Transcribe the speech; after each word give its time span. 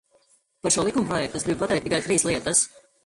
Par 0.61 0.73
šo 0.75 0.85
likumprojektu 0.87 1.39
es 1.41 1.45
gribu 1.49 1.63
pateikt 1.65 1.89
tikai 1.89 2.01
trīs 2.07 2.27
lietas. 2.31 2.65